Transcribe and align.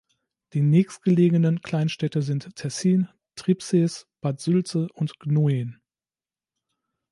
Die 0.53 0.61
nächstgelegenen 0.63 1.61
Kleinstädte 1.61 2.23
sind 2.23 2.55
Tessin, 2.55 3.07
Tribsees, 3.35 4.07
Bad 4.21 4.41
Sülze 4.41 4.87
und 4.95 5.19
Gnoien. 5.19 5.79